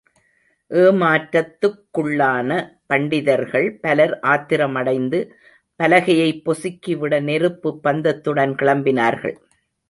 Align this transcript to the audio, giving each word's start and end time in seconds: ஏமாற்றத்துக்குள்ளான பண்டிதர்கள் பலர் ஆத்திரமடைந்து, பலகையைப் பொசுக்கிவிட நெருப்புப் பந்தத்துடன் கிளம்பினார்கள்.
ஏமாற்றத்துக்குள்ளான 0.71 2.49
பண்டிதர்கள் 2.89 3.79
பலர் 3.81 4.19
ஆத்திரமடைந்து, 4.23 5.19
பலகையைப் 5.79 6.41
பொசுக்கிவிட 6.45 7.21
நெருப்புப் 7.21 7.87
பந்தத்துடன் 7.87 8.55
கிளம்பினார்கள். 8.55 9.37